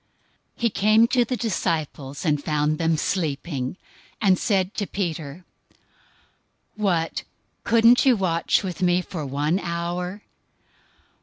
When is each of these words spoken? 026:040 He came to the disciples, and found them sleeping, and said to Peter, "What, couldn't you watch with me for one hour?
026:040 0.57 0.61
He 0.61 0.69
came 0.71 1.07
to 1.09 1.25
the 1.25 1.37
disciples, 1.37 2.25
and 2.25 2.43
found 2.43 2.79
them 2.79 2.97
sleeping, 2.97 3.77
and 4.19 4.39
said 4.39 4.73
to 4.73 4.87
Peter, 4.87 5.45
"What, 6.73 7.21
couldn't 7.63 8.03
you 8.03 8.17
watch 8.17 8.63
with 8.63 8.81
me 8.81 9.03
for 9.03 9.23
one 9.23 9.59
hour? 9.59 10.23